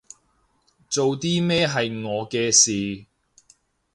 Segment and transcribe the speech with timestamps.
[0.89, 3.05] 做啲咩係我嘅事